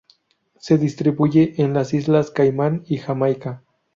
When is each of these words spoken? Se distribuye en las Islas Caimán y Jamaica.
Se 0.57 0.79
distribuye 0.79 1.53
en 1.61 1.75
las 1.75 1.93
Islas 1.93 2.31
Caimán 2.31 2.81
y 2.87 2.97
Jamaica. 2.97 3.63